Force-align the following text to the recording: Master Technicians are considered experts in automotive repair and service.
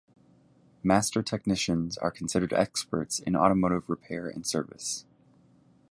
Master 0.81 1.21
Technicians 1.21 1.95
are 1.99 2.09
considered 2.09 2.53
experts 2.53 3.19
in 3.19 3.35
automotive 3.35 3.87
repair 3.87 4.27
and 4.27 4.43
service. 4.47 5.05